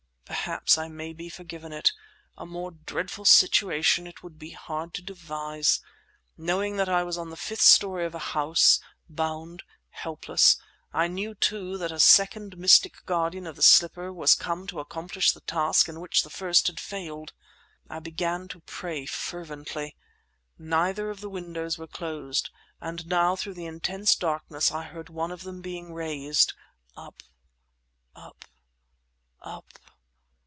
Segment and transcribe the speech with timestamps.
[0.25, 1.91] Perhaps I may be forgiven it.
[2.37, 5.81] A more dreadful situation it would be hard to devise.
[6.37, 8.79] Knowing that I was on the fifth story of a house,
[9.09, 10.55] bound, helpless,
[10.93, 15.31] I knew, too, that a second mystic guardian of the slipper was come to accomplish
[15.33, 17.33] the task in which the first had failed!
[17.89, 19.95] I began to pray fervently.
[20.57, 22.49] Neither of the windows were closed;
[22.79, 26.53] and now through the intense darkness I heard one of them being raised
[26.97, 28.39] up—up—up...